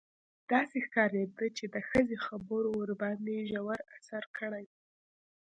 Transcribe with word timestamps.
داسې 0.51 0.77
ښکارېده 0.87 1.45
چې 1.57 1.65
د 1.73 1.75
ښځې 1.89 2.17
خبرو 2.25 2.69
ورباندې 2.79 3.37
ژور 3.51 3.79
اثر 3.95 4.23
کړی. 4.37 4.65